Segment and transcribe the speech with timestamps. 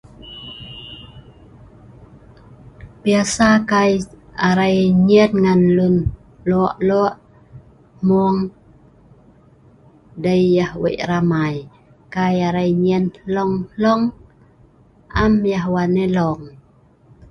[3.03, 3.91] Biasa kai
[4.47, 4.77] arai
[5.07, 5.95] nyien ngan luen
[6.49, 7.09] loo’-loo’
[8.07, 8.39] mueng
[10.23, 11.55] dei yeh eei ramai.
[12.13, 14.03] Kai arai nyien hloung-hloung
[15.23, 16.41] am yeh wan elong